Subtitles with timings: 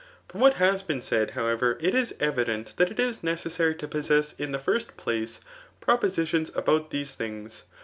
[0.27, 4.33] From what has been said, however, it is evident that it is necessary to possess
[4.39, 5.41] in the first place
[5.79, 7.65] propodtions about these things.